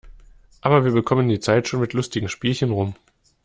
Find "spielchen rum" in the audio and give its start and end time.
2.27-2.95